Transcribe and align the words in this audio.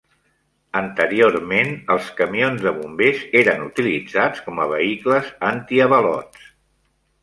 Anteriorment, 0.79 1.69
els 1.97 2.09
camions 2.23 2.65
de 2.69 2.75
bombers 2.79 3.23
eren 3.45 3.69
utilitzats 3.69 4.45
com 4.49 4.67
a 4.67 4.69
vehicles 4.77 5.35
antiavalots. 5.55 6.55